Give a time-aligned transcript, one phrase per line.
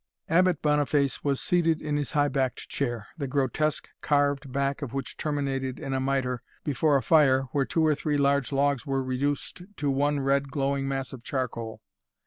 [0.29, 5.15] Abbot Boniface was seated in his high backed chair, the grotesque carved back of which
[5.15, 9.61] terminated in a mitre, before a fire where two or three large logs were reduced
[9.77, 11.81] to one red glowing mass of charcoal.